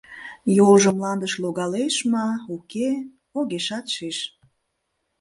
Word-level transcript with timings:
Йолжо 0.57 0.89
мландыш 0.97 1.33
логалеш 1.43 1.95
ма, 2.11 2.27
уке— 2.55 2.89
огешат 3.39 3.85
шиж. 3.95 4.17